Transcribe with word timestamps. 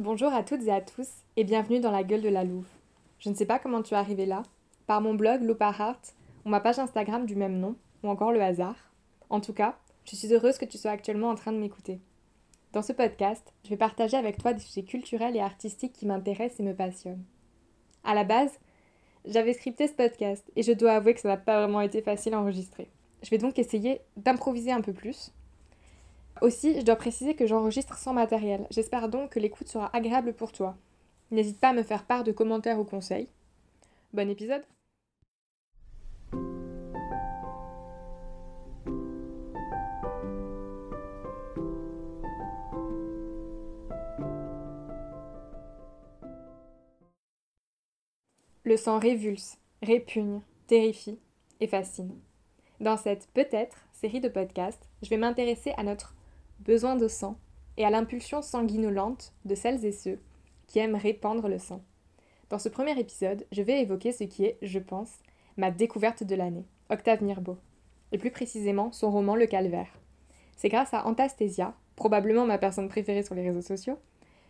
Bonjour 0.00 0.32
à 0.32 0.42
toutes 0.42 0.62
et 0.62 0.72
à 0.72 0.80
tous 0.80 1.10
et 1.36 1.44
bienvenue 1.44 1.78
dans 1.78 1.90
la 1.90 2.02
gueule 2.02 2.22
de 2.22 2.30
la 2.30 2.42
Louve. 2.42 2.70
Je 3.18 3.28
ne 3.28 3.34
sais 3.34 3.44
pas 3.44 3.58
comment 3.58 3.82
tu 3.82 3.92
es 3.92 3.98
arrivé 3.98 4.24
là, 4.24 4.44
par 4.86 5.02
mon 5.02 5.12
blog 5.12 5.42
Loupa 5.42 5.74
Heart 5.78 6.14
ou 6.46 6.48
ma 6.48 6.60
page 6.60 6.78
Instagram 6.78 7.26
du 7.26 7.36
même 7.36 7.58
nom, 7.58 7.76
ou 8.02 8.08
encore 8.08 8.32
le 8.32 8.40
hasard. 8.40 8.94
En 9.28 9.42
tout 9.42 9.52
cas, 9.52 9.76
je 10.06 10.16
suis 10.16 10.32
heureuse 10.32 10.56
que 10.56 10.64
tu 10.64 10.78
sois 10.78 10.92
actuellement 10.92 11.28
en 11.28 11.34
train 11.34 11.52
de 11.52 11.58
m'écouter. 11.58 12.00
Dans 12.72 12.80
ce 12.80 12.94
podcast, 12.94 13.52
je 13.62 13.68
vais 13.68 13.76
partager 13.76 14.16
avec 14.16 14.38
toi 14.38 14.54
des 14.54 14.60
sujets 14.60 14.84
culturels 14.84 15.36
et 15.36 15.40
artistiques 15.40 15.92
qui 15.92 16.06
m'intéressent 16.06 16.60
et 16.60 16.62
me 16.62 16.74
passionnent. 16.74 17.26
À 18.02 18.14
la 18.14 18.24
base, 18.24 18.58
j'avais 19.26 19.52
scripté 19.52 19.86
ce 19.86 19.92
podcast 19.92 20.50
et 20.56 20.62
je 20.62 20.72
dois 20.72 20.92
avouer 20.92 21.12
que 21.12 21.20
ça 21.20 21.28
n'a 21.28 21.36
pas 21.36 21.60
vraiment 21.60 21.82
été 21.82 22.00
facile 22.00 22.32
à 22.32 22.40
enregistrer. 22.40 22.88
Je 23.22 23.28
vais 23.28 23.36
donc 23.36 23.58
essayer 23.58 24.00
d'improviser 24.16 24.72
un 24.72 24.80
peu 24.80 24.94
plus 24.94 25.30
aussi, 26.42 26.78
je 26.80 26.84
dois 26.84 26.96
préciser 26.96 27.34
que 27.34 27.46
j'enregistre 27.46 27.96
sans 27.98 28.12
matériel. 28.12 28.66
J'espère 28.70 29.08
donc 29.08 29.30
que 29.30 29.40
l'écoute 29.40 29.68
sera 29.68 29.90
agréable 29.94 30.32
pour 30.32 30.52
toi. 30.52 30.76
N'hésite 31.30 31.60
pas 31.60 31.68
à 31.68 31.72
me 31.72 31.82
faire 31.82 32.04
part 32.04 32.24
de 32.24 32.32
commentaires 32.32 32.80
ou 32.80 32.84
conseils. 32.84 33.28
Bon 34.12 34.28
épisode 34.28 34.64
Le 48.64 48.76
sang 48.76 48.98
révulse, 49.00 49.58
répugne, 49.82 50.42
terrifie 50.68 51.18
et 51.58 51.66
fascine. 51.66 52.20
Dans 52.78 52.96
cette 52.96 53.28
peut-être 53.34 53.78
série 53.92 54.20
de 54.20 54.28
podcasts, 54.28 54.88
je 55.02 55.10
vais 55.10 55.16
m'intéresser 55.16 55.72
à 55.76 55.82
notre 55.82 56.14
besoin 56.60 56.96
de 56.96 57.08
sang 57.08 57.38
et 57.76 57.84
à 57.84 57.90
l'impulsion 57.90 58.42
sanguinolente 58.42 59.32
de 59.44 59.54
celles 59.54 59.84
et 59.84 59.92
ceux 59.92 60.18
qui 60.66 60.78
aiment 60.78 60.96
répandre 60.96 61.48
le 61.48 61.58
sang. 61.58 61.82
Dans 62.48 62.58
ce 62.58 62.68
premier 62.68 62.98
épisode, 62.98 63.46
je 63.52 63.62
vais 63.62 63.80
évoquer 63.80 64.12
ce 64.12 64.24
qui 64.24 64.44
est, 64.44 64.58
je 64.62 64.78
pense, 64.78 65.10
ma 65.56 65.70
découverte 65.70 66.24
de 66.24 66.34
l'année, 66.34 66.66
Octave 66.90 67.22
Mirbeau, 67.22 67.58
et 68.12 68.18
plus 68.18 68.30
précisément 68.30 68.92
son 68.92 69.10
roman 69.10 69.36
Le 69.36 69.46
Calvaire. 69.46 69.98
C'est 70.56 70.68
grâce 70.68 70.92
à 70.92 71.06
Antastésia, 71.06 71.74
probablement 71.96 72.46
ma 72.46 72.58
personne 72.58 72.88
préférée 72.88 73.22
sur 73.22 73.34
les 73.34 73.48
réseaux 73.48 73.62
sociaux, 73.62 73.98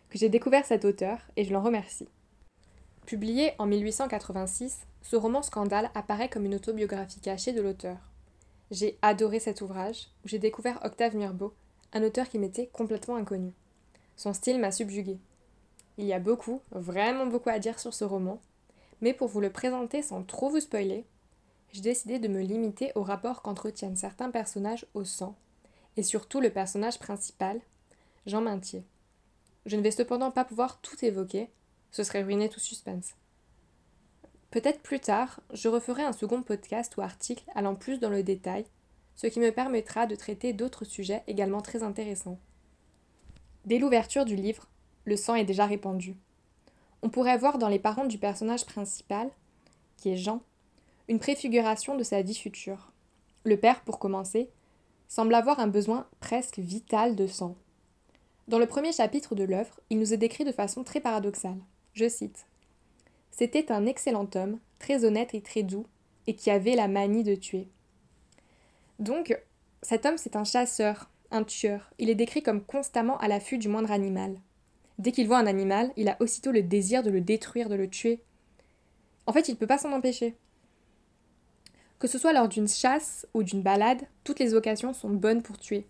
que 0.09 0.17
j'ai 0.17 0.29
découvert 0.29 0.65
cet 0.65 0.83
auteur 0.83 1.19
et 1.37 1.45
je 1.45 1.53
l'en 1.53 1.61
remercie. 1.61 2.09
Publié 3.05 3.51
en 3.59 3.65
1886, 3.65 4.87
ce 5.01 5.15
roman 5.15 5.41
scandale 5.41 5.89
apparaît 5.95 6.29
comme 6.29 6.45
une 6.45 6.55
autobiographie 6.55 7.21
cachée 7.21 7.53
de 7.53 7.61
l'auteur. 7.61 7.97
J'ai 8.71 8.97
adoré 9.01 9.39
cet 9.39 9.61
ouvrage 9.61 10.07
où 10.23 10.27
j'ai 10.27 10.39
découvert 10.39 10.79
Octave 10.83 11.15
Mirbeau 11.15 11.53
un 11.93 12.03
auteur 12.03 12.29
qui 12.29 12.39
m'était 12.39 12.67
complètement 12.67 13.15
inconnu. 13.15 13.53
Son 14.15 14.33
style 14.33 14.59
m'a 14.59 14.71
subjugué. 14.71 15.17
Il 15.97 16.05
y 16.05 16.13
a 16.13 16.19
beaucoup, 16.19 16.61
vraiment 16.71 17.25
beaucoup 17.25 17.49
à 17.49 17.59
dire 17.59 17.79
sur 17.79 17.93
ce 17.93 18.03
roman, 18.03 18.39
mais 19.01 19.13
pour 19.13 19.27
vous 19.27 19.41
le 19.41 19.51
présenter 19.51 20.01
sans 20.01 20.23
trop 20.23 20.49
vous 20.49 20.59
spoiler, 20.59 21.05
j'ai 21.73 21.81
décidé 21.81 22.19
de 22.19 22.27
me 22.27 22.41
limiter 22.41 22.91
au 22.95 23.03
rapport 23.03 23.41
qu'entretiennent 23.41 23.95
certains 23.95 24.29
personnages 24.29 24.85
au 24.93 25.03
sang, 25.03 25.35
et 25.97 26.03
surtout 26.03 26.39
le 26.39 26.49
personnage 26.49 26.99
principal, 26.99 27.59
Jean 28.25 28.41
Maintier. 28.41 28.83
Je 29.65 29.75
ne 29.75 29.81
vais 29.81 29.91
cependant 29.91 30.31
pas 30.31 30.45
pouvoir 30.45 30.79
tout 30.81 31.03
évoquer, 31.03 31.49
ce 31.91 32.03
serait 32.03 32.23
ruiner 32.23 32.49
tout 32.49 32.59
suspense. 32.59 33.15
Peut-être 34.49 34.81
plus 34.81 34.99
tard, 34.99 35.39
je 35.53 35.69
referai 35.69 36.03
un 36.03 36.13
second 36.13 36.41
podcast 36.43 36.97
ou 36.97 37.01
article 37.01 37.45
allant 37.55 37.75
plus 37.75 37.99
dans 37.99 38.09
le 38.09 38.23
détail 38.23 38.65
ce 39.15 39.27
qui 39.27 39.39
me 39.39 39.51
permettra 39.51 40.07
de 40.07 40.15
traiter 40.15 40.53
d'autres 40.53 40.85
sujets 40.85 41.23
également 41.27 41.61
très 41.61 41.83
intéressants. 41.83 42.39
Dès 43.65 43.77
l'ouverture 43.77 44.25
du 44.25 44.35
livre, 44.35 44.67
le 45.05 45.15
sang 45.15 45.35
est 45.35 45.45
déjà 45.45 45.65
répandu. 45.65 46.15
On 47.03 47.09
pourrait 47.09 47.37
voir 47.37 47.57
dans 47.57 47.67
les 47.67 47.79
parents 47.79 48.05
du 48.05 48.17
personnage 48.17 48.65
principal, 48.65 49.29
qui 49.97 50.09
est 50.09 50.17
Jean, 50.17 50.41
une 51.07 51.19
préfiguration 51.19 51.95
de 51.95 52.03
sa 52.03 52.21
vie 52.21 52.35
future. 52.35 52.91
Le 53.43 53.57
père, 53.57 53.81
pour 53.81 53.99
commencer, 53.99 54.49
semble 55.07 55.33
avoir 55.35 55.59
un 55.59 55.67
besoin 55.67 56.07
presque 56.19 56.59
vital 56.59 57.15
de 57.15 57.27
sang. 57.27 57.55
Dans 58.47 58.59
le 58.59 58.65
premier 58.65 58.91
chapitre 58.91 59.35
de 59.35 59.43
l'œuvre, 59.43 59.79
il 59.89 59.99
nous 59.99 60.13
est 60.13 60.17
décrit 60.17 60.45
de 60.45 60.51
façon 60.51 60.83
très 60.83 60.99
paradoxale. 60.99 61.59
Je 61.93 62.07
cite 62.07 62.45
C'était 63.29 63.71
un 63.71 63.85
excellent 63.85 64.29
homme, 64.35 64.59
très 64.79 65.05
honnête 65.05 65.33
et 65.33 65.41
très 65.41 65.63
doux, 65.63 65.85
et 66.27 66.35
qui 66.35 66.49
avait 66.49 66.75
la 66.75 66.87
manie 66.87 67.23
de 67.23 67.35
tuer. 67.35 67.67
Donc, 69.01 69.35
cet 69.81 70.05
homme, 70.05 70.19
c'est 70.19 70.35
un 70.35 70.43
chasseur, 70.43 71.09
un 71.31 71.43
tueur. 71.43 71.91
Il 71.97 72.11
est 72.11 72.15
décrit 72.15 72.43
comme 72.43 72.63
constamment 72.63 73.17
à 73.17 73.27
l'affût 73.27 73.57
du 73.57 73.67
moindre 73.67 73.91
animal. 73.91 74.39
Dès 74.99 75.11
qu'il 75.11 75.25
voit 75.25 75.39
un 75.39 75.47
animal, 75.47 75.91
il 75.97 76.07
a 76.07 76.17
aussitôt 76.19 76.51
le 76.51 76.61
désir 76.61 77.01
de 77.01 77.09
le 77.09 77.19
détruire, 77.19 77.67
de 77.67 77.73
le 77.73 77.89
tuer. 77.89 78.21
En 79.25 79.33
fait, 79.33 79.47
il 79.47 79.53
ne 79.53 79.57
peut 79.57 79.65
pas 79.65 79.79
s'en 79.79 79.91
empêcher. 79.91 80.35
Que 81.97 82.07
ce 82.07 82.19
soit 82.19 82.31
lors 82.31 82.47
d'une 82.47 82.67
chasse 82.67 83.27
ou 83.33 83.41
d'une 83.41 83.63
balade, 83.63 84.03
toutes 84.23 84.37
les 84.37 84.53
occasions 84.53 84.93
sont 84.93 85.09
bonnes 85.09 85.41
pour 85.41 85.57
tuer. 85.57 85.87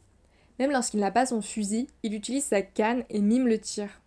Même 0.58 0.72
lorsqu'il 0.72 1.02
n'a 1.02 1.12
pas 1.12 1.26
son 1.26 1.42
fusil, 1.42 1.88
il 2.04 2.14
utilise 2.14 2.46
sa 2.46 2.62
canne 2.62 3.04
et 3.10 3.20
mime 3.20 3.48
le 3.48 3.60
tir. 3.60 4.02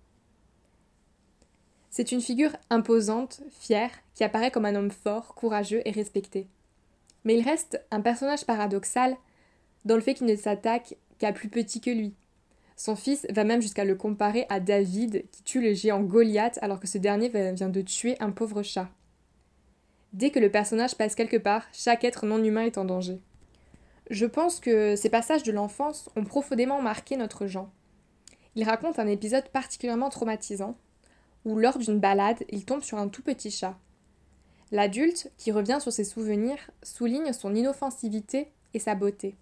C'est 1.91 2.10
une 2.10 2.22
figure 2.22 2.56
imposante, 2.71 3.42
fière, 3.50 3.91
qui 4.15 4.25
apparaît 4.25 4.50
comme 4.50 4.65
un 4.65 4.75
homme 4.75 4.91
fort, 4.91 5.34
courageux 5.34 5.82
et 5.84 5.91
respecté. 5.91 6.48
Mais 7.25 7.37
il 7.37 7.45
reste 7.45 7.85
un 7.91 8.01
personnage 8.01 8.45
paradoxal 8.45 9.17
dans 9.85 9.95
le 9.95 10.01
fait 10.01 10.15
qu'il 10.15 10.27
ne 10.27 10.37
s'attaque 10.37 10.97
qu'à 11.19 11.33
plus 11.33 11.49
petit 11.49 11.81
que 11.81 11.91
lui. 11.91 12.15
Son 12.77 12.97
fils 12.97 13.27
va 13.31 13.45
même 13.45 13.62
jusqu'à 13.62 13.85
le 13.85 13.95
comparer 13.95 14.47
à 14.49 14.61
David 14.61 15.25
qui 15.31 15.43
tue 15.45 15.61
le 15.61 15.75
géant 15.75 16.03
Goliath 16.03 16.59
alors 16.61 16.81
que 16.81 16.89
ce 16.89 16.99
dernier 16.99 17.29
vient 17.29 17.69
de 17.69 17.81
tuer 17.83 18.17
un 18.21 18.31
pauvre 18.31 18.63
chat. 18.63 18.89
Dès 20.13 20.31
que 20.31 20.39
le 20.39 20.51
personnage 20.51 20.97
passe 20.97 21.15
quelque 21.15 21.37
part, 21.37 21.67
chaque 21.73 22.05
être 22.05 22.27
non 22.27 22.43
humain 22.43 22.63
est 22.63 22.79
en 22.79 22.84
danger. 22.84 23.21
Je 24.11 24.27
pense 24.27 24.61
que 24.61 24.97
ces 24.97 25.09
passages 25.09 25.45
de 25.45 25.53
l'enfance 25.53 26.11
ont 26.15 26.25
profondément 26.25 26.83
marqué 26.83 27.17
notre 27.17 27.47
Jean. 27.47 27.71
Il 28.55 28.65
raconte 28.65 28.99
un 28.99 29.07
épisode 29.07 29.49
particulièrement 29.49 30.11
traumatisant, 30.11 30.77
où 31.45 31.59
lors 31.59 31.79
d'une 31.79 31.99
balade, 31.99 32.45
il 32.51 32.65
tombe 32.65 32.83
sur 32.83 32.99
un 32.99 33.09
tout 33.09 33.23
petit 33.23 33.51
chat. 33.51 33.77
L'adulte, 34.75 35.31
qui 35.39 35.53
revient 35.53 35.79
sur 35.81 35.93
ses 35.93 36.03
souvenirs, 36.03 36.59
souligne 36.83 37.33
son 37.33 37.55
inoffensivité 37.55 38.49
et 38.75 38.81
sa 38.81 38.97
beauté. 38.97 39.37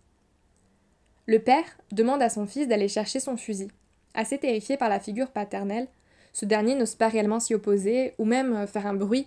Le 1.25 1.39
père 1.39 1.65
demande 1.91 2.21
à 2.21 2.29
son 2.29 2.47
fils 2.47 2.69
d'aller 2.69 2.87
chercher 2.87 3.19
son 3.19 3.39
fusil. 3.39 3.69
Assez 4.13 4.37
terrifié 4.37 4.77
par 4.77 4.91
la 4.91 5.01
figure 5.01 5.31
paternelle, 5.31 5.89
ce 6.35 6.45
dernier 6.45 6.75
n'ose 6.75 6.97
pas 6.97 7.09
réellement 7.09 7.41
s'y 7.41 7.55
opposer 7.55 8.13
ou 8.19 8.27
même 8.27 8.67
faire 8.67 8.87
un 8.87 8.93
bruit 8.93 9.27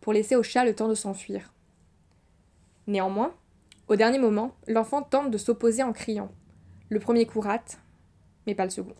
pour 0.00 0.12
laisser 0.12 0.34
au 0.34 0.42
chat 0.42 0.64
le 0.64 0.74
temps 0.74 0.88
de 0.88 0.96
s'enfuir. 0.96 1.52
Néanmoins, 2.88 3.32
au 3.86 3.94
dernier 3.94 4.18
moment, 4.18 4.56
l'enfant 4.66 5.02
tente 5.02 5.30
de 5.30 5.38
s'opposer 5.38 5.84
en 5.84 5.92
criant. 5.92 6.32
Le 6.88 6.98
premier 6.98 7.26
coup 7.26 7.38
rate, 7.38 7.78
mais 8.48 8.56
pas 8.56 8.64
le 8.64 8.70
second. 8.70 8.96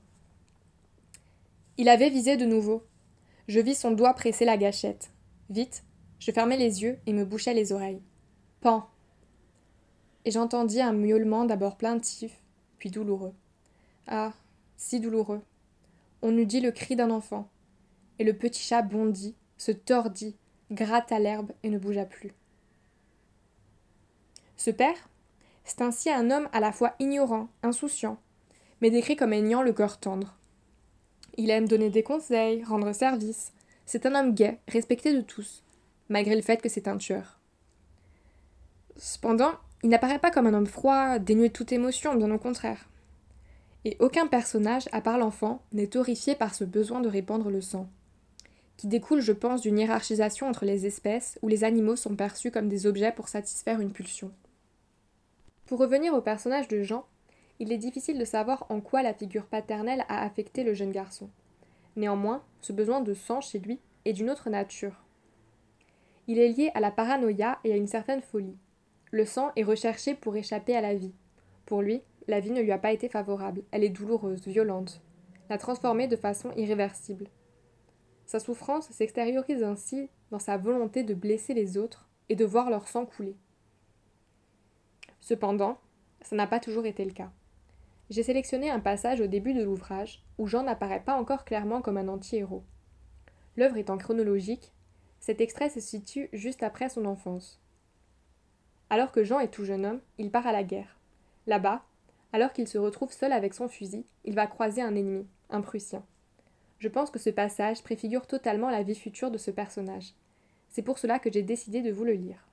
Il 1.78 1.88
avait 1.88 2.10
visé 2.10 2.36
de 2.36 2.46
nouveau. 2.46 2.84
Je 3.48 3.58
vis 3.58 3.74
son 3.74 3.90
doigt 3.90 4.14
presser 4.14 4.44
la 4.44 4.56
gâchette. 4.56 5.10
Vite, 5.50 5.82
je 6.24 6.32
fermai 6.32 6.56
les 6.56 6.80
yeux 6.80 6.98
et 7.04 7.12
me 7.12 7.26
bouchai 7.26 7.52
les 7.52 7.70
oreilles. 7.72 8.00
Pan. 8.62 8.88
Et 10.24 10.30
j'entendis 10.30 10.80
un 10.80 10.94
miaulement 10.94 11.44
d'abord 11.44 11.76
plaintif, 11.76 12.40
puis 12.78 12.90
douloureux. 12.90 13.34
Ah, 14.06 14.32
si 14.78 15.00
douloureux. 15.00 15.42
On 16.22 16.34
eût 16.38 16.46
dit 16.46 16.62
le 16.62 16.70
cri 16.70 16.96
d'un 16.96 17.10
enfant. 17.10 17.50
Et 18.18 18.24
le 18.24 18.32
petit 18.32 18.62
chat 18.62 18.80
bondit, 18.80 19.34
se 19.58 19.70
tordit, 19.70 20.34
gratta 20.70 21.18
l'herbe 21.18 21.52
et 21.62 21.68
ne 21.68 21.76
bougea 21.76 22.06
plus. 22.06 22.32
Ce 24.56 24.70
père, 24.70 25.10
c'est 25.64 25.82
ainsi 25.82 26.08
un 26.08 26.30
homme 26.30 26.48
à 26.54 26.60
la 26.60 26.72
fois 26.72 26.94
ignorant, 27.00 27.48
insouciant, 27.62 28.16
mais 28.80 28.90
décrit 28.90 29.16
comme 29.16 29.34
ayant 29.34 29.60
le 29.60 29.74
cœur 29.74 30.00
tendre. 30.00 30.38
Il 31.36 31.50
aime 31.50 31.68
donner 31.68 31.90
des 31.90 32.02
conseils, 32.02 32.64
rendre 32.64 32.94
service. 32.94 33.52
C'est 33.84 34.06
un 34.06 34.14
homme 34.14 34.34
gai, 34.34 34.58
respecté 34.68 35.12
de 35.12 35.20
tous, 35.20 35.64
malgré 36.08 36.36
le 36.36 36.42
fait 36.42 36.60
que 36.60 36.68
c'est 36.68 36.88
un 36.88 36.96
tueur. 36.96 37.38
Cependant, 38.96 39.52
il 39.82 39.90
n'apparaît 39.90 40.18
pas 40.18 40.30
comme 40.30 40.46
un 40.46 40.54
homme 40.54 40.66
froid, 40.66 41.18
dénué 41.18 41.48
de 41.48 41.52
toute 41.52 41.72
émotion, 41.72 42.14
bien 42.14 42.30
au 42.30 42.38
contraire. 42.38 42.88
Et 43.84 43.96
aucun 44.00 44.26
personnage, 44.26 44.88
à 44.92 45.00
part 45.00 45.18
l'enfant, 45.18 45.62
n'est 45.72 45.96
horrifié 45.96 46.34
par 46.34 46.54
ce 46.54 46.64
besoin 46.64 47.00
de 47.00 47.08
répandre 47.08 47.50
le 47.50 47.60
sang, 47.60 47.88
qui 48.76 48.86
découle, 48.86 49.20
je 49.20 49.32
pense, 49.32 49.60
d'une 49.60 49.78
hiérarchisation 49.78 50.48
entre 50.48 50.64
les 50.64 50.86
espèces 50.86 51.38
où 51.42 51.48
les 51.48 51.64
animaux 51.64 51.96
sont 51.96 52.16
perçus 52.16 52.50
comme 52.50 52.68
des 52.68 52.86
objets 52.86 53.12
pour 53.12 53.28
satisfaire 53.28 53.80
une 53.80 53.92
pulsion. 53.92 54.32
Pour 55.66 55.78
revenir 55.78 56.14
au 56.14 56.20
personnage 56.20 56.68
de 56.68 56.82
Jean, 56.82 57.04
il 57.60 57.72
est 57.72 57.78
difficile 57.78 58.18
de 58.18 58.24
savoir 58.24 58.66
en 58.68 58.80
quoi 58.80 59.02
la 59.02 59.14
figure 59.14 59.46
paternelle 59.46 60.04
a 60.08 60.22
affecté 60.24 60.64
le 60.64 60.74
jeune 60.74 60.92
garçon. 60.92 61.30
Néanmoins, 61.96 62.42
ce 62.60 62.72
besoin 62.72 63.00
de 63.00 63.14
sang 63.14 63.40
chez 63.40 63.58
lui 63.58 63.80
est 64.04 64.12
d'une 64.12 64.30
autre 64.30 64.50
nature. 64.50 65.03
Il 66.26 66.38
est 66.38 66.48
lié 66.48 66.70
à 66.74 66.80
la 66.80 66.90
paranoïa 66.90 67.58
et 67.64 67.72
à 67.72 67.76
une 67.76 67.86
certaine 67.86 68.22
folie. 68.22 68.56
Le 69.10 69.24
sang 69.24 69.52
est 69.56 69.62
recherché 69.62 70.14
pour 70.14 70.36
échapper 70.36 70.74
à 70.74 70.80
la 70.80 70.94
vie. 70.94 71.14
Pour 71.66 71.82
lui, 71.82 72.02
la 72.26 72.40
vie 72.40 72.50
ne 72.50 72.62
lui 72.62 72.72
a 72.72 72.78
pas 72.78 72.92
été 72.92 73.08
favorable, 73.08 73.62
elle 73.70 73.84
est 73.84 73.90
douloureuse, 73.90 74.46
violente. 74.46 75.02
la 75.50 75.58
transformer 75.58 76.08
de 76.08 76.16
façon 76.16 76.50
irréversible. 76.56 77.28
Sa 78.24 78.40
souffrance 78.40 78.88
s'extériorise 78.88 79.62
ainsi 79.62 80.08
dans 80.30 80.38
sa 80.38 80.56
volonté 80.56 81.02
de 81.02 81.12
blesser 81.12 81.52
les 81.52 81.76
autres 81.76 82.08
et 82.30 82.36
de 82.36 82.46
voir 82.46 82.70
leur 82.70 82.88
sang 82.88 83.04
couler. 83.04 83.36
Cependant, 85.20 85.78
ça 86.22 86.34
n'a 86.34 86.46
pas 86.46 86.60
toujours 86.60 86.86
été 86.86 87.04
le 87.04 87.12
cas. 87.12 87.30
J'ai 88.10 88.22
sélectionné 88.22 88.70
un 88.70 88.80
passage 88.80 89.20
au 89.20 89.26
début 89.26 89.54
de 89.54 89.62
l'ouvrage 89.62 90.24
où 90.38 90.46
Jean 90.46 90.62
n'apparaît 90.62 91.04
pas 91.04 91.14
encore 91.14 91.44
clairement 91.44 91.82
comme 91.82 91.98
un 91.98 92.08
anti-héros. 92.08 92.64
L'œuvre 93.56 93.76
étant 93.76 93.98
chronologique, 93.98 94.72
cet 95.24 95.40
extrait 95.40 95.70
se 95.70 95.80
situe 95.80 96.28
juste 96.34 96.62
après 96.62 96.90
son 96.90 97.06
enfance. 97.06 97.58
Alors 98.90 99.10
que 99.10 99.24
Jean 99.24 99.40
est 99.40 99.48
tout 99.48 99.64
jeune 99.64 99.86
homme, 99.86 100.02
il 100.18 100.30
part 100.30 100.46
à 100.46 100.52
la 100.52 100.62
guerre. 100.62 100.98
Là-bas, 101.46 101.82
alors 102.34 102.52
qu'il 102.52 102.68
se 102.68 102.76
retrouve 102.76 103.10
seul 103.10 103.32
avec 103.32 103.54
son 103.54 103.66
fusil, 103.66 104.04
il 104.26 104.34
va 104.34 104.46
croiser 104.46 104.82
un 104.82 104.94
ennemi, 104.94 105.26
un 105.48 105.62
Prussien. 105.62 106.04
Je 106.78 106.88
pense 106.88 107.10
que 107.10 107.18
ce 107.18 107.30
passage 107.30 107.82
préfigure 107.82 108.26
totalement 108.26 108.68
la 108.68 108.82
vie 108.82 108.94
future 108.94 109.30
de 109.30 109.38
ce 109.38 109.50
personnage. 109.50 110.12
C'est 110.68 110.82
pour 110.82 110.98
cela 110.98 111.18
que 111.18 111.32
j'ai 111.32 111.42
décidé 111.42 111.80
de 111.80 111.90
vous 111.90 112.04
le 112.04 112.12
lire. 112.12 112.46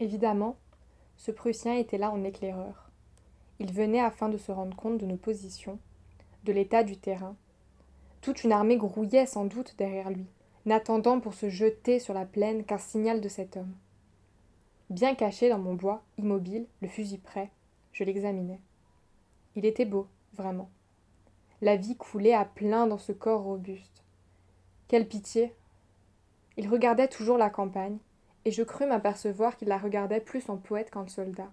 Évidemment, 0.00 0.56
ce 1.16 1.30
Prussien 1.30 1.74
était 1.74 1.98
là 1.98 2.10
en 2.10 2.24
éclaireur. 2.24 2.90
Il 3.60 3.72
venait 3.72 4.00
afin 4.00 4.28
de 4.28 4.38
se 4.38 4.50
rendre 4.50 4.76
compte 4.76 4.98
de 4.98 5.06
nos 5.06 5.16
positions, 5.16 5.78
de 6.42 6.52
l'état 6.52 6.82
du 6.82 6.96
terrain. 6.96 7.36
Toute 8.28 8.44
une 8.44 8.52
armée 8.52 8.76
grouillait 8.76 9.24
sans 9.24 9.46
doute 9.46 9.74
derrière 9.78 10.10
lui, 10.10 10.26
n'attendant 10.66 11.18
pour 11.18 11.32
se 11.32 11.48
jeter 11.48 11.98
sur 11.98 12.12
la 12.12 12.26
plaine 12.26 12.62
qu'un 12.62 12.76
signal 12.76 13.22
de 13.22 13.28
cet 13.30 13.56
homme. 13.56 13.74
Bien 14.90 15.14
caché 15.14 15.48
dans 15.48 15.58
mon 15.58 15.72
bois, 15.72 16.02
immobile, 16.18 16.66
le 16.82 16.88
fusil 16.88 17.16
prêt, 17.16 17.50
je 17.94 18.04
l'examinais. 18.04 18.60
Il 19.56 19.64
était 19.64 19.86
beau, 19.86 20.08
vraiment. 20.34 20.68
La 21.62 21.76
vie 21.76 21.96
coulait 21.96 22.34
à 22.34 22.44
plein 22.44 22.86
dans 22.86 22.98
ce 22.98 23.12
corps 23.12 23.44
robuste. 23.44 24.04
Quelle 24.88 25.08
pitié. 25.08 25.54
Il 26.58 26.68
regardait 26.68 27.08
toujours 27.08 27.38
la 27.38 27.48
campagne, 27.48 27.96
et 28.44 28.50
je 28.50 28.62
crus 28.62 28.86
m'apercevoir 28.86 29.56
qu'il 29.56 29.68
la 29.68 29.78
regardait 29.78 30.20
plus 30.20 30.50
en 30.50 30.58
poète 30.58 30.90
qu'en 30.90 31.08
soldat. 31.08 31.50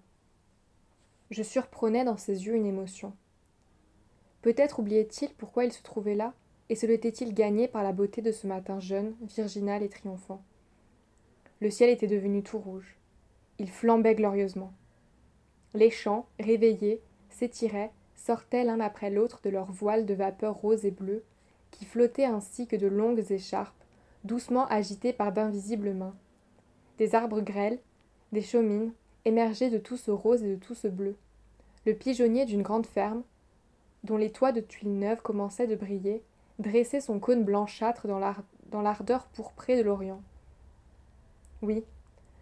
Je 1.30 1.42
surprenais 1.42 2.04
dans 2.04 2.18
ses 2.18 2.44
yeux 2.44 2.54
une 2.54 2.66
émotion. 2.66 3.14
Peut-être 4.42 4.80
oubliait-il 4.80 5.32
pourquoi 5.36 5.64
il 5.64 5.72
se 5.72 5.82
trouvait 5.82 6.14
là, 6.14 6.34
et 6.68 6.74
se 6.74 6.86
l'était-il 6.86 7.32
gagné 7.34 7.68
par 7.68 7.82
la 7.82 7.92
beauté 7.92 8.22
de 8.22 8.32
ce 8.32 8.46
matin 8.46 8.80
jeune, 8.80 9.14
virginal 9.20 9.82
et 9.82 9.88
triomphant? 9.88 10.42
Le 11.60 11.70
ciel 11.70 11.90
était 11.90 12.06
devenu 12.06 12.42
tout 12.42 12.58
rouge. 12.58 12.96
Il 13.58 13.70
flambait 13.70 14.14
glorieusement. 14.14 14.72
Les 15.74 15.90
champs, 15.90 16.26
réveillés, 16.38 17.00
s'étiraient, 17.30 17.92
sortaient 18.14 18.64
l'un 18.64 18.80
après 18.80 19.10
l'autre 19.10 19.40
de 19.42 19.50
leurs 19.50 19.70
voiles 19.70 20.06
de 20.06 20.14
vapeur 20.14 20.54
rose 20.54 20.84
et 20.84 20.90
bleue, 20.90 21.24
qui 21.70 21.84
flottaient 21.84 22.24
ainsi 22.24 22.66
que 22.66 22.76
de 22.76 22.86
longues 22.86 23.30
écharpes, 23.30 23.84
doucement 24.24 24.66
agitées 24.66 25.12
par 25.12 25.32
d'invisibles 25.32 25.92
mains, 25.92 26.16
des 26.98 27.14
arbres 27.14 27.40
grêles, 27.40 27.78
des 28.32 28.42
chaumines, 28.42 28.92
émergeaient 29.24 29.70
de 29.70 29.78
tout 29.78 29.96
ce 29.96 30.10
rose 30.10 30.42
et 30.42 30.56
de 30.56 30.60
tout 30.60 30.74
ce 30.74 30.88
bleu. 30.88 31.16
Le 31.84 31.94
pigeonnier 31.94 32.44
d'une 32.44 32.62
grande 32.62 32.86
ferme, 32.86 33.22
dont 34.04 34.16
les 34.16 34.32
toits 34.32 34.52
de 34.52 34.60
tuiles 34.60 34.98
neuves 34.98 35.22
commençaient 35.22 35.66
de 35.66 35.76
briller, 35.76 36.22
dressait 36.58 37.00
son 37.00 37.20
cône 37.20 37.44
blanchâtre 37.44 38.06
dans 38.06 38.82
l'ardeur 38.82 39.26
pourprée 39.28 39.76
de 39.76 39.82
l'Orient. 39.82 40.22
Oui, 41.62 41.84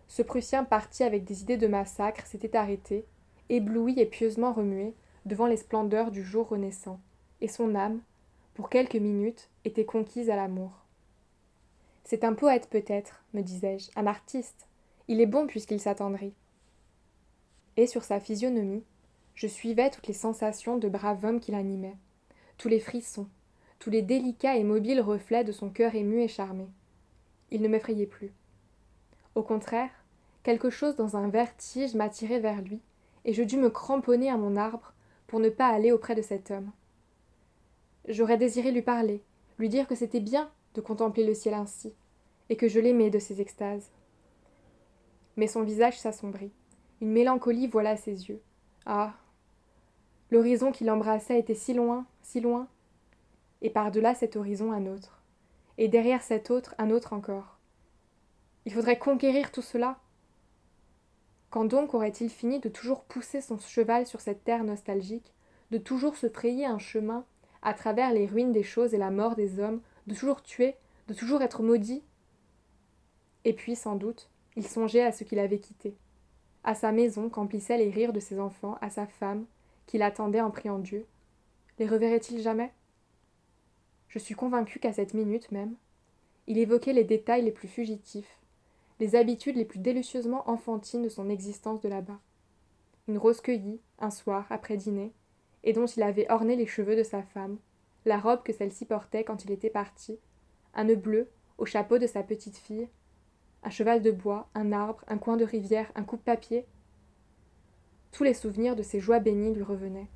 ce 0.09 0.23
Prussien 0.23 0.65
parti 0.65 1.03
avec 1.03 1.25
des 1.25 1.43
idées 1.43 1.57
de 1.57 1.67
massacre 1.67 2.27
s'était 2.27 2.57
arrêté, 2.57 3.05
ébloui 3.49 3.99
et 3.99 4.07
pieusement 4.07 4.53
remué, 4.53 4.95
devant 5.25 5.47
les 5.47 5.57
splendeurs 5.57 6.11
du 6.11 6.23
jour 6.23 6.49
renaissant, 6.49 7.01
et 7.41 7.49
son 7.49 7.75
âme, 7.75 8.01
pour 8.55 8.69
quelques 8.69 8.95
minutes, 8.95 9.49
était 9.65 9.85
conquise 9.85 10.31
à 10.31 10.37
l'amour. 10.37 10.85
C'est 12.05 12.25
un 12.25 12.35
poète 12.35 12.69
peut-être, 12.69 13.25
me 13.33 13.43
disais-je, 13.43 13.91
un 13.97 14.07
artiste. 14.07 14.69
Il 15.09 15.21
est 15.21 15.27
bon 15.27 15.47
puisqu'il 15.47 15.81
s'attendrit. 15.81 16.35
Et 17.77 17.87
sur 17.87 18.05
sa 18.05 18.21
physionomie, 18.21 18.85
je 19.35 19.47
suivais 19.47 19.91
toutes 19.91 20.07
les 20.07 20.15
sensations 20.15 20.77
de 20.77 20.89
brave 20.89 21.25
homme 21.25 21.41
qui 21.41 21.51
l'animait, 21.51 21.97
tous 22.59 22.69
les 22.69 22.79
frissons, 22.79 23.27
tous 23.85 23.91
les 23.91 24.01
délicats 24.01 24.57
et 24.57 24.65
mobiles 24.65 25.03
reflets 25.03 25.45
de 25.45 25.53
son 25.53 25.69
cœur 25.69 25.95
ému 25.95 26.23
et 26.23 26.27
charmé. 26.27 26.67
Il 27.51 27.61
ne 27.61 27.69
m'effrayait 27.69 28.07
plus. 28.07 28.33
Au 29.35 29.43
contraire, 29.43 29.91
quelque 30.43 30.71
chose 30.71 30.97
dans 30.97 31.19
un 31.19 31.29
vertige 31.29 31.95
m'attirait 31.95 32.41
vers 32.41 32.63
lui, 32.63 32.81
et 33.27 33.35
je 33.35 33.43
dus 33.43 33.59
me 33.59 33.69
cramponner 33.69 34.31
à 34.31 34.39
mon 34.39 34.57
arbre 34.57 34.95
pour 35.27 35.39
ne 35.39 35.51
pas 35.51 35.69
aller 35.69 35.93
auprès 35.93 36.15
de 36.15 36.23
cet 36.23 36.51
homme. 36.51 36.71
J'aurais 38.09 38.39
désiré 38.39 38.73
lui 38.73 38.81
parler, 38.81 39.23
lui 39.59 39.69
dire 39.69 39.87
que 39.87 39.95
c'était 39.95 40.19
bien 40.19 40.51
de 40.73 40.81
contempler 40.81 41.27
le 41.27 41.35
ciel 41.35 41.53
ainsi, 41.53 41.93
et 42.49 42.57
que 42.57 42.69
je 42.69 42.81
l'aimais 42.81 43.11
de 43.11 43.19
ses 43.19 43.43
extases. 43.43 43.91
Mais 45.37 45.47
son 45.47 45.63
visage 45.63 46.01
s'assombrit. 46.01 46.53
Une 47.03 47.13
mélancolie 47.13 47.67
voila 47.67 47.99
ses 47.99 48.31
yeux. 48.31 48.41
Ah. 48.87 49.13
L'horizon 50.31 50.73
qui 50.73 50.85
l'embrassait 50.85 51.39
était 51.39 51.55
si 51.55 51.75
loin, 51.75 52.07
si 52.23 52.41
loin. 52.41 52.67
Et 53.63 53.71
par-delà 53.71 54.15
cet 54.15 54.37
horizon 54.37 54.73
un 54.73 54.87
autre. 54.87 55.23
Et 55.79 55.89
derrière 55.89 56.23
cet 56.23 56.51
autre 56.51 56.75
un 56.79 56.91
autre 56.91 57.13
encore. 57.13 57.59
Il 58.67 58.73
faudrait 58.73 58.99
conquérir 58.99 59.53
tout 59.53 59.63
cela. 59.63 59.99
Quand 61.51 61.65
donc 61.65 61.95
aurait-il 61.95 62.31
fini 62.31 62.59
de 62.59 62.69
toujours 62.69 63.05
pousser 63.05 63.41
son 63.41 63.59
cheval 63.59 64.07
sur 64.07 64.21
cette 64.21 64.45
terre 64.45 64.65
nostalgique, 64.65 65.33
de 65.71 65.79
toujours 65.79 66.17
se 66.17 66.29
frayer 66.29 66.67
un 66.67 66.79
chemin 66.79 67.25
à 67.63 67.75
travers 67.75 68.13
les 68.13 68.27
ruines 68.27 68.53
des 68.53 68.63
choses 68.63 68.95
et 68.95 68.99
la 68.99 69.11
mort 69.11 69.37
des 69.37 69.61
hommes 69.61 69.81
de 70.07 70.15
toujours 70.15 70.43
tuer, 70.43 70.77
de 71.09 71.15
toujours 71.15 71.43
être 71.43 71.63
maudit? 71.63 72.03
Et 73.45 73.53
puis, 73.53 73.77
sans 73.77 73.97
doute, 73.97 74.31
il 74.57 74.67
songeait 74.67 75.05
à 75.05 75.13
ce 75.13 75.25
qu'il 75.25 75.39
avait 75.39 75.59
quitté, 75.59 75.97
à 76.65 76.75
sa 76.75 76.93
maison 76.93 77.29
qu'emplissaient 77.29 77.79
les 77.79 77.91
rires 77.91 78.13
de 78.13 78.21
ses 78.21 78.41
enfants, 78.41 78.79
à 78.81 78.91
sa 78.91 79.07
femme, 79.07 79.47
qui 79.87 79.99
l'attendait 79.99 80.41
en 80.41 80.51
priant 80.51 80.79
Dieu. 80.79 81.07
Les 81.79 81.87
reverrait-il 81.87 82.41
jamais? 82.41 82.73
Je 84.09 84.19
suis 84.19 84.35
convaincue 84.35 84.79
qu'à 84.79 84.93
cette 84.93 85.15
minute 85.15 85.51
même, 85.53 85.75
il 86.47 86.59
évoquait 86.59 86.93
les 86.93 87.05
détails 87.05 87.45
les 87.45 87.53
plus 87.53 87.69
fugitifs, 87.69 88.39
les 89.01 89.17
habitudes 89.17 89.57
les 89.57 89.65
plus 89.65 89.79
délicieusement 89.79 90.49
enfantines 90.49 91.03
de 91.03 91.09
son 91.09 91.29
existence 91.29 91.81
de 91.81 91.89
là-bas. 91.89 92.21
Une 93.09 93.19
rose 93.19 93.41
cueillie, 93.41 93.81
un 93.99 94.11
soir, 94.11 94.47
après 94.51 94.77
dîner, 94.77 95.13
et 95.63 95.73
dont 95.73 95.87
il 95.87 96.03
avait 96.03 96.31
orné 96.31 96.57
les 96.57 96.67
cheveux 96.67 96.97
de 96.97 97.03
sa 97.03 97.23
femme, 97.23 97.59
la 98.05 98.19
robe 98.19 98.43
que 98.43 98.53
celle-ci 98.53 98.85
portait 98.85 99.25
quand 99.25 99.45
il 99.45 99.51
était 99.51 99.71
parti, 99.71 100.19
un 100.75 100.85
nœud 100.85 100.97
bleu 100.97 101.29
au 101.59 101.65
chapeau 101.65 101.99
de 101.99 102.07
sa 102.07 102.23
petite 102.23 102.59
fille, 102.59 102.89
un 103.63 103.71
cheval 103.71 104.03
de 104.03 104.11
bois, 104.11 104.49
un 104.55 104.73
arbre, 104.73 105.03
un 105.09 105.19
coin 105.19 105.37
de 105.37 105.45
rivière, 105.45 105.91
un 105.95 106.05
coupe-papier. 106.05 106.67
Tous 108.13 108.25
les 108.25 108.35
souvenirs 108.35 108.77
de 108.77 108.83
ces 108.83 109.01
joies 109.01 109.21
bénies 109.21 109.55
lui 109.55 109.63
revenaient. 109.63 110.09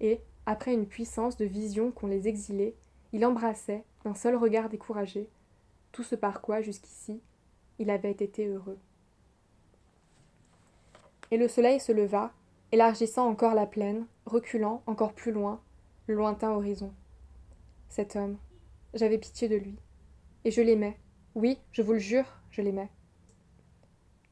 Et, 0.00 0.20
après 0.46 0.72
une 0.72 0.86
puissance 0.86 1.36
de 1.36 1.44
vision 1.44 1.90
qu'on 1.90 2.06
les 2.06 2.28
exilait, 2.28 2.74
il 3.12 3.24
embrassait, 3.24 3.84
d'un 4.04 4.14
seul 4.14 4.36
regard 4.36 4.68
découragé, 4.68 5.28
tout 5.92 6.02
ce 6.02 6.14
par 6.14 6.40
quoi, 6.40 6.60
jusqu'ici, 6.60 7.20
il 7.78 7.90
avait 7.90 8.10
été 8.10 8.46
heureux. 8.46 8.78
Et 11.30 11.36
le 11.36 11.48
soleil 11.48 11.80
se 11.80 11.92
leva, 11.92 12.32
élargissant 12.72 13.28
encore 13.28 13.54
la 13.54 13.66
plaine, 13.66 14.06
reculant 14.26 14.82
encore 14.86 15.12
plus 15.12 15.32
loin, 15.32 15.60
le 16.06 16.14
lointain 16.14 16.50
horizon. 16.50 16.92
Cet 17.88 18.16
homme, 18.16 18.38
j'avais 18.94 19.18
pitié 19.18 19.48
de 19.48 19.56
lui. 19.56 19.76
Et 20.44 20.50
je 20.50 20.60
l'aimais. 20.60 20.98
Oui, 21.34 21.58
je 21.72 21.82
vous 21.82 21.92
le 21.92 21.98
jure, 21.98 22.26
je 22.50 22.62
l'aimais. 22.62 22.90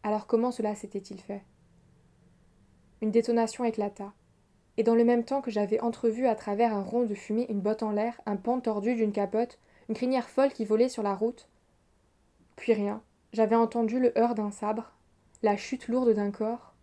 Alors 0.02 0.26
comment 0.26 0.52
cela 0.52 0.75
s'était-il 0.75 1.21
fait? 1.21 1.42
Une 3.02 3.11
détonation 3.11 3.64
éclata, 3.64 4.12
et 4.76 4.83
dans 4.83 4.95
le 4.95 5.04
même 5.04 5.25
temps 5.25 5.40
que 5.40 5.50
j'avais 5.50 5.80
entrevu 5.80 6.26
à 6.26 6.35
travers 6.35 6.75
un 6.75 6.83
rond 6.83 7.04
de 7.04 7.14
fumée 7.14 7.47
une 7.49 7.61
botte 7.61 7.83
en 7.83 7.90
l'air, 7.90 8.21
un 8.26 8.37
pan 8.37 8.61
tordu 8.61 8.95
d'une 8.95 9.12
capote, 9.12 9.59
une 9.88 9.95
crinière 9.95 10.28
folle 10.28 10.52
qui 10.52 10.64
volait 10.64 10.88
sur 10.88 11.02
la 11.02 11.14
route. 11.14 11.49
Puis 12.56 12.73
rien, 12.73 13.02
j'avais 13.33 13.56
entendu 13.56 14.00
le 14.00 14.16
heurt 14.18 14.37
d'un 14.37 14.50
sabre, 14.50 14.92
la 15.42 15.56
chute 15.56 15.88
lourde 15.88 16.12
d'un 16.14 16.30
corps, 16.30 16.75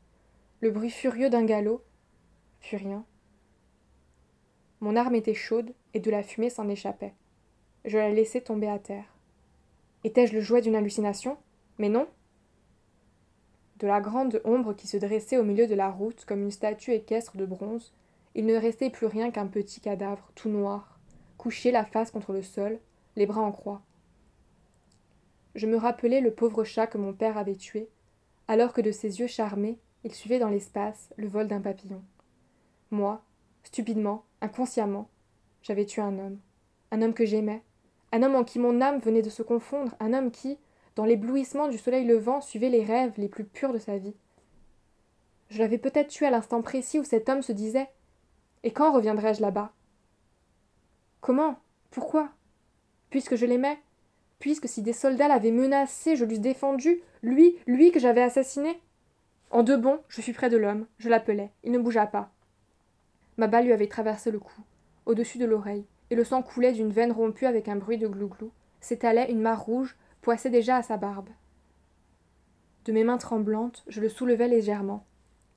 le 0.62 0.72
bruit 0.72 0.90
furieux 0.90 1.30
d'un 1.30 1.46
galop, 1.46 1.84
puis 2.60 2.78
rien. 2.78 3.06
Mon 4.80 4.96
arme 4.96 5.16
était 5.16 5.34
chaude 5.34 5.74
et 5.94 6.00
de 6.00 6.12
la 6.12 6.24
fumée 6.24 6.50
s'en 6.50 6.68
échappait. 6.70 7.14
Je 7.86 7.98
la 7.98 8.10
laissai 8.10 8.42
tomber 8.42 8.68
à 8.68 8.80
terre. 8.80 9.06
Étais-je 10.04 10.34
le 10.34 10.42
jouet 10.42 10.62
d'une 10.62 10.76
hallucination? 10.76 11.38
Mais 11.78 11.90
non. 11.90 12.08
De 13.84 13.88
la 13.90 14.00
grande 14.00 14.42
ombre 14.46 14.74
qui 14.74 14.88
se 14.88 14.96
dressait 14.96 15.36
au 15.36 15.44
milieu 15.44 15.68
de 15.68 15.76
la 15.76 15.90
route 15.90 16.24
comme 16.24 16.42
une 16.42 16.52
statue 16.52 16.94
équestre 16.94 17.36
de 17.36 17.46
bronze, 17.46 17.92
il 18.34 18.46
ne 18.46 18.56
restait 18.56 18.90
plus 18.90 19.08
rien 19.08 19.30
qu'un 19.30 19.46
petit 19.46 19.82
cadavre, 19.82 20.32
tout 20.36 20.48
noir, 20.48 21.02
couché 21.38 21.70
la 21.70 21.84
face 21.84 22.10
contre 22.10 22.32
le 22.32 22.44
sol, 22.44 22.80
les 23.18 23.26
bras 23.26 23.42
en 23.42 23.52
croix. 23.52 23.82
Je 25.56 25.68
me 25.68 25.76
rappelais 25.76 26.22
le 26.22 26.32
pauvre 26.32 26.64
chat 26.64 26.88
que 26.88 26.98
mon 26.98 27.12
père 27.12 27.38
avait 27.38 27.58
tué, 27.58 27.90
alors 28.48 28.72
que 28.72 28.80
de 28.80 28.94
ses 28.94 29.20
yeux 29.20 29.28
charmés, 29.28 29.78
il 30.06 30.14
suivait 30.14 30.40
dans 30.40 30.48
l'espace 30.48 31.10
le 31.18 31.28
vol 31.28 31.50
d'un 31.50 31.60
papillon. 31.60 32.02
moi, 32.90 33.22
stupidement, 33.66 34.24
inconsciemment, 34.40 35.10
j'avais 35.62 35.86
tué 35.86 36.02
un 36.02 36.18
homme. 36.20 36.40
Un 36.92 37.02
homme 37.02 37.14
que 37.14 37.26
j'aimais. 37.26 37.62
Un 38.14 38.24
homme 38.24 38.36
en 38.36 38.46
qui 38.46 38.60
mon 38.60 38.80
âme 38.80 39.00
venait 39.00 39.22
de 39.22 39.30
se 39.30 39.44
confondre. 39.44 39.94
Un 40.00 40.14
homme 40.14 40.32
qui, 40.32 40.58
dans 40.96 41.06
l'éblouissement 41.06 41.68
du 41.68 41.78
soleil 41.78 42.06
levant, 42.06 42.42
suivait 42.42 42.70
les 42.70 42.84
rêves 42.84 43.14
les 43.18 43.28
plus 43.28 43.46
purs 43.46 43.74
de 43.74 43.80
sa 43.80 43.98
vie. 43.98 44.16
Je 45.50 45.60
l'avais 45.60 45.78
peut-être 45.78 46.10
tué 46.10 46.26
à 46.26 46.32
l'instant 46.32 46.62
précis 46.62 47.00
où 47.00 47.04
cet 47.04 47.30
homme 47.30 47.42
se 47.42 47.52
disait 47.52 47.90
Et 48.64 48.72
quand 48.72 48.92
reviendrai-je 48.92 49.42
là-bas? 49.42 49.72
Comment? 51.22 51.58
Pourquoi? 51.92 52.30
Puisque 53.10 53.36
je 53.36 53.46
l'aimais 53.46 53.78
Puisque 54.40 54.68
si 54.68 54.82
des 54.82 54.94
soldats 54.94 55.28
l'avaient 55.28 55.52
menacé, 55.52 56.16
je 56.16 56.26
l'eusse 56.26 56.40
défendu, 56.40 57.02
lui, 57.22 57.56
lui 57.66 57.92
que 57.92 58.00
j'avais 58.00 58.22
assassiné? 58.22 58.82
En 59.52 59.64
deux 59.64 59.78
bonds, 59.78 60.00
je 60.10 60.22
fus 60.22 60.34
près 60.34 60.50
de 60.50 60.58
l'homme, 60.58 60.88
je 60.98 61.10
l'appelai, 61.10 61.52
il 61.64 61.72
ne 61.72 61.80
bougea 61.80 62.08
pas. 62.08 62.32
Ma 63.38 63.48
balle 63.48 63.66
lui 63.66 63.74
avait 63.74 63.88
traversé 63.88 64.32
le 64.32 64.40
cou, 64.40 64.62
au-dessus 65.06 65.38
de 65.38 65.46
l'oreille, 65.46 65.86
et 66.10 66.16
le 66.16 66.24
sang 66.24 66.42
coulait 66.42 66.74
d'une 66.74 66.92
veine 66.92 67.12
rompue 67.12 67.46
avec 67.46 67.68
un 67.68 67.76
bruit 67.76 67.98
de 67.98 68.08
glouglou. 68.08 68.52
S'étalait 68.82 69.32
une 69.32 69.42
mare 69.42 69.64
rouge, 69.64 69.96
poissait 70.24 70.50
déjà 70.50 70.78
à 70.78 70.84
sa 70.84 70.98
barbe. 70.98 71.30
De 72.86 72.92
mes 72.92 73.04
mains 73.04 73.18
tremblantes, 73.18 73.84
je 73.88 74.02
le 74.02 74.10
soulevai 74.10 74.48
légèrement, 74.48 75.06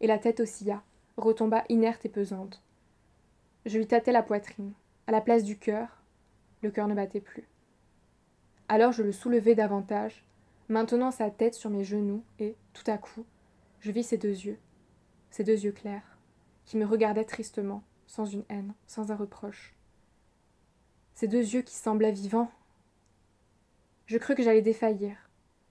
et 0.00 0.06
la 0.06 0.18
tête 0.18 0.40
oscilla, 0.40 0.82
retomba 1.16 1.64
inerte 1.68 2.04
et 2.04 2.10
pesante. 2.10 2.62
Je 3.64 3.78
lui 3.78 3.86
tâtai 3.86 4.12
la 4.12 4.22
poitrine. 4.22 4.72
À 5.06 5.12
la 5.12 5.20
place 5.20 5.44
du 5.44 5.56
cœur, 5.56 6.02
le 6.62 6.70
cœur 6.70 6.88
ne 6.88 6.94
battait 6.94 7.20
plus. 7.20 7.48
Alors 8.68 8.90
je 8.90 9.04
le 9.04 9.12
soulevai 9.12 9.54
davantage, 9.54 10.24
maintenant 10.68 11.12
sa 11.12 11.30
tête 11.30 11.54
sur 11.54 11.70
mes 11.70 11.84
genoux, 11.84 12.24
et, 12.40 12.56
tout 12.74 12.88
à 12.90 12.98
coup, 12.98 13.24
je 13.80 13.92
vis 13.92 14.02
ses 14.02 14.18
deux 14.18 14.28
yeux, 14.28 14.58
ses 15.30 15.44
deux 15.44 15.64
yeux 15.64 15.72
clairs, 15.72 16.18
qui 16.64 16.76
me 16.76 16.84
regardaient 16.84 17.24
tristement, 17.24 17.84
sans 18.08 18.26
une 18.26 18.44
haine, 18.48 18.74
sans 18.88 19.12
un 19.12 19.16
reproche. 19.16 19.74
Ces 21.14 21.28
deux 21.28 21.54
yeux 21.54 21.62
qui 21.62 21.76
semblaient 21.76 22.12
vivants. 22.12 22.50
Je 24.06 24.18
crus 24.18 24.36
que 24.36 24.42
j'allais 24.42 24.62
défaillir, 24.62 25.16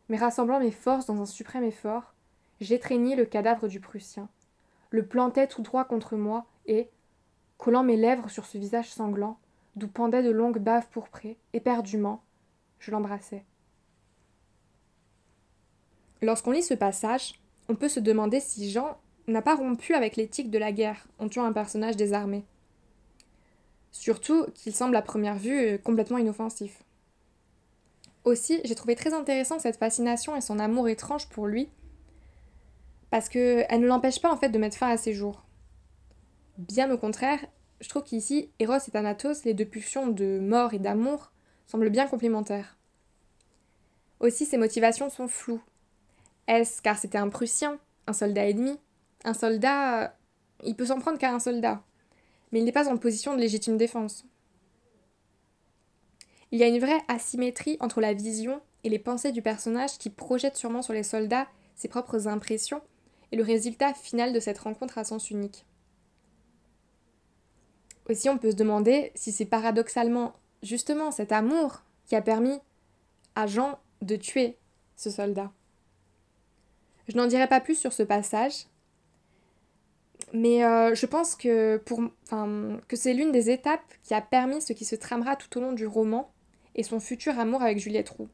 mais 0.09 0.17
rassemblant 0.17 0.59
mes 0.59 0.71
forces 0.71 1.05
dans 1.05 1.21
un 1.21 1.25
suprême 1.25 1.63
effort, 1.63 2.13
j'étreignis 2.59 3.15
le 3.15 3.25
cadavre 3.25 3.69
du 3.69 3.79
Prussien, 3.79 4.27
le 4.89 5.05
plantai 5.05 5.47
tout 5.47 5.61
droit 5.61 5.85
contre 5.85 6.17
moi, 6.17 6.45
et, 6.65 6.89
collant 7.57 7.83
mes 7.83 7.95
lèvres 7.95 8.29
sur 8.29 8.45
ce 8.45 8.57
visage 8.57 8.91
sanglant, 8.91 9.39
d'où 9.77 9.87
pendaient 9.87 10.23
de 10.23 10.31
longues 10.31 10.59
baves 10.59 10.87
pourprées, 10.89 11.37
éperdument, 11.53 12.23
je 12.79 12.91
l'embrassai. 12.91 13.45
Lorsqu'on 16.21 16.51
lit 16.51 16.63
ce 16.63 16.73
passage, 16.73 17.39
on 17.69 17.75
peut 17.75 17.89
se 17.89 17.99
demander 17.99 18.39
si 18.39 18.69
Jean 18.69 18.97
n'a 19.27 19.41
pas 19.41 19.55
rompu 19.55 19.93
avec 19.93 20.17
l'éthique 20.17 20.51
de 20.51 20.59
la 20.59 20.71
guerre 20.71 21.07
en 21.19 21.29
tuant 21.29 21.45
un 21.45 21.53
personnage 21.53 21.95
désarmé. 21.95 22.43
Surtout 23.91 24.45
qu'il 24.53 24.75
semble 24.75 24.95
à 24.95 25.01
première 25.01 25.37
vue 25.37 25.79
complètement 25.79 26.17
inoffensif. 26.17 26.84
Aussi, 28.25 28.59
j'ai 28.65 28.75
trouvé 28.75 28.95
très 28.95 29.13
intéressant 29.13 29.59
cette 29.59 29.77
fascination 29.77 30.35
et 30.35 30.41
son 30.41 30.57
amour 30.57 30.89
étrange 30.89 31.29
pour 31.29 31.45
lui, 31.45 31.69
parce 33.11 33.29
qu'elle 33.29 33.79
ne 33.79 33.87
l'empêche 33.87 34.19
pas 34.19 34.33
en 34.33 34.37
fait 34.37 34.49
de 34.49 34.57
mettre 34.57 34.77
fin 34.77 34.89
à 34.89 34.97
ses 34.97 35.13
jours. 35.13 35.45
Bien 36.57 36.89
au 36.91 36.97
contraire, 36.97 37.39
je 37.81 37.87
trouve 37.87 38.03
qu'ici, 38.03 38.49
Eros 38.59 38.77
et 38.77 38.91
Thanatos, 38.91 39.45
les 39.45 39.53
deux 39.53 39.65
pulsions 39.65 40.07
de 40.07 40.39
mort 40.39 40.73
et 40.73 40.79
d'amour, 40.79 41.31
semblent 41.67 41.89
bien 41.89 42.07
complémentaires. 42.07 42.77
Aussi, 44.19 44.45
ses 44.45 44.57
motivations 44.57 45.09
sont 45.09 45.27
floues. 45.27 45.61
Est-ce 46.47 46.81
car 46.81 46.97
c'était 46.97 47.17
un 47.17 47.29
Prussien, 47.29 47.79
un 48.07 48.13
soldat 48.13 48.49
ennemi? 48.49 48.79
Un 49.23 49.33
soldat. 49.33 50.17
Il 50.63 50.75
peut 50.75 50.85
s'en 50.85 50.99
prendre 50.99 51.17
qu'à 51.17 51.33
un 51.33 51.39
soldat. 51.39 51.83
Mais 52.51 52.59
il 52.59 52.65
n'est 52.65 52.71
pas 52.71 52.89
en 52.89 52.97
position 52.97 53.35
de 53.35 53.39
légitime 53.39 53.77
défense. 53.77 54.25
Il 56.55 56.59
y 56.59 56.63
a 56.63 56.67
une 56.67 56.79
vraie 56.79 57.01
asymétrie 57.09 57.75
entre 57.81 57.99
la 57.99 58.13
vision 58.13 58.61
et 58.85 58.89
les 58.89 58.97
pensées 58.97 59.33
du 59.33 59.41
personnage 59.41 59.97
qui 59.97 60.09
projette 60.09 60.55
sûrement 60.55 60.81
sur 60.81 60.93
les 60.93 61.03
soldats 61.03 61.47
ses 61.75 61.89
propres 61.89 62.29
impressions 62.29 62.81
et 63.33 63.35
le 63.35 63.43
résultat 63.43 63.93
final 63.93 64.31
de 64.31 64.39
cette 64.39 64.59
rencontre 64.59 64.97
à 64.97 65.03
sens 65.03 65.29
unique. 65.31 65.65
Aussi, 68.07 68.29
on 68.29 68.37
peut 68.37 68.51
se 68.51 68.55
demander 68.55 69.11
si 69.15 69.33
c'est 69.33 69.43
paradoxalement 69.43 70.33
justement 70.63 71.11
cet 71.11 71.33
amour 71.33 71.81
qui 72.05 72.15
a 72.15 72.21
permis 72.21 72.57
à 73.35 73.47
Jean 73.47 73.77
de 74.01 74.15
tuer 74.15 74.55
ce 74.95 75.09
soldat. 75.09 75.51
Je 77.09 77.17
n'en 77.17 77.27
dirai 77.27 77.47
pas 77.47 77.59
plus 77.59 77.77
sur 77.77 77.91
ce 77.91 78.03
passage, 78.03 78.67
mais 80.31 80.63
euh, 80.63 80.95
je 80.95 81.05
pense 81.05 81.35
que, 81.35 81.83
que 82.87 82.95
c'est 82.95 83.13
l'une 83.13 83.33
des 83.33 83.49
étapes 83.49 83.93
qui 84.03 84.13
a 84.13 84.21
permis 84.21 84.61
ce 84.61 84.71
qui 84.71 84.85
se 84.85 84.95
tramera 84.95 85.35
tout 85.35 85.57
au 85.57 85.61
long 85.61 85.73
du 85.73 85.85
roman 85.85 86.31
et 86.75 86.83
son 86.83 86.99
futur 86.99 87.39
amour 87.39 87.61
avec 87.61 87.79
Juliette 87.79 88.09
Roux. 88.09 88.29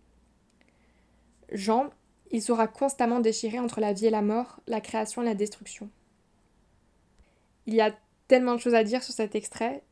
Jean, 1.52 1.90
il 2.32 2.42
sera 2.42 2.68
constamment 2.68 3.20
déchiré 3.20 3.60
entre 3.60 3.80
la 3.80 3.94
vie 3.94 4.08
et 4.08 4.12
la 4.12 4.22
mort, 4.22 4.60
la 4.68 4.82
création 4.82 5.22
et 5.22 5.26
la 5.26 5.36
destruction. 5.36 5.90
Il 7.68 7.74
y 7.74 7.82
a 7.82 7.96
tellement 8.28 8.56
de 8.56 8.60
choses 8.60 8.76
à 8.76 8.84
dire 8.84 9.04
sur 9.04 9.14
cet 9.14 9.36
extrait, 9.36 9.84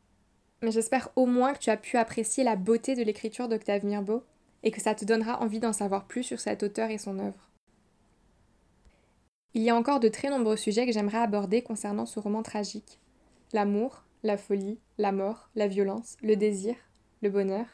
mais 0.62 0.70
j'espère 0.70 1.10
au 1.16 1.26
moins 1.26 1.52
que 1.52 1.58
tu 1.58 1.70
as 1.70 1.76
pu 1.76 1.96
apprécier 1.96 2.44
la 2.44 2.56
beauté 2.56 2.94
de 2.94 3.02
l'écriture 3.02 3.48
d'Octave 3.48 3.84
Mirbeau 3.84 4.24
et 4.62 4.70
que 4.70 4.80
ça 4.80 4.94
te 4.94 5.04
donnera 5.04 5.40
envie 5.40 5.60
d'en 5.60 5.72
savoir 5.72 6.06
plus 6.06 6.22
sur 6.22 6.40
cet 6.40 6.62
auteur 6.62 6.90
et 6.90 6.98
son 6.98 7.18
œuvre. 7.18 7.50
Il 9.54 9.62
y 9.62 9.70
a 9.70 9.76
encore 9.76 10.00
de 10.00 10.08
très 10.08 10.30
nombreux 10.30 10.56
sujets 10.56 10.86
que 10.86 10.92
j'aimerais 10.92 11.18
aborder 11.18 11.62
concernant 11.62 12.06
ce 12.06 12.20
roman 12.20 12.42
tragique. 12.42 13.00
L'amour, 13.52 14.04
la 14.22 14.36
folie, 14.36 14.78
la 14.96 15.12
mort, 15.12 15.50
la 15.56 15.66
violence, 15.66 16.16
le 16.22 16.36
désir, 16.36 16.76
le 17.22 17.30
bonheur. 17.30 17.66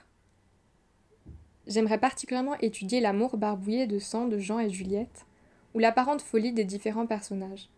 J'aimerais 1.66 1.99
particulièrement 1.99 2.56
étudier 2.61 3.00
l'amour 3.00 3.37
barbouillé 3.37 3.87
de 3.87 3.99
sang 3.99 4.26
de 4.26 4.38
Jean 4.38 4.61
et 4.61 4.70
Juliette, 4.70 5.26
ou 5.75 5.78
l'apparente 5.78 6.23
folie 6.23 6.52
des 6.52 6.64
différents 6.64 7.06
personnages. 7.06 7.68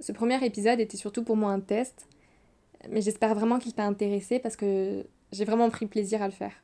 Ce 0.00 0.12
premier 0.12 0.44
épisode 0.44 0.80
était 0.80 0.96
surtout 0.96 1.24
pour 1.24 1.36
moi 1.36 1.50
un 1.50 1.60
test, 1.60 2.08
mais 2.88 3.00
j'espère 3.00 3.34
vraiment 3.34 3.58
qu'il 3.58 3.74
t'a 3.74 3.84
intéressé 3.84 4.38
parce 4.38 4.56
que 4.56 5.06
j'ai 5.32 5.44
vraiment 5.44 5.70
pris 5.70 5.86
plaisir 5.86 6.22
à 6.22 6.26
le 6.26 6.32
faire. 6.32 6.62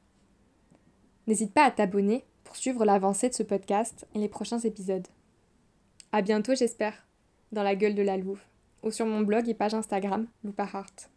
N'hésite 1.27 1.53
pas 1.53 1.65
à 1.65 1.71
t'abonner 1.71 2.25
pour 2.45 2.57
suivre 2.57 2.85
l'avancée 2.85 3.29
de 3.29 3.35
ce 3.35 3.43
podcast 3.43 4.07
et 4.15 4.19
les 4.19 4.29
prochains 4.29 4.59
épisodes. 4.59 5.07
À 6.13 6.23
bientôt, 6.23 6.55
j'espère, 6.55 7.07
dans 7.53 7.63
la 7.63 7.77
gueule 7.77 7.95
de 7.95 8.03
la 8.03 8.17
Louve, 8.17 8.43
ou 8.83 8.91
sur 8.91 9.07
mon 9.07 9.21
blog 9.21 9.49
et 9.49 9.55
page 9.55 9.75
Instagram, 9.75 10.27
Loupa 10.45 10.69
Heart. 10.73 11.11